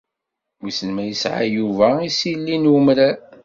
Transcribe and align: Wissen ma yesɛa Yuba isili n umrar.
Wissen 0.61 0.89
ma 0.93 1.03
yesɛa 1.05 1.43
Yuba 1.55 1.87
isili 2.07 2.55
n 2.57 2.69
umrar. 2.77 3.15